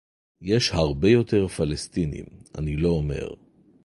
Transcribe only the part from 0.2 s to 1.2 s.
יש הרבה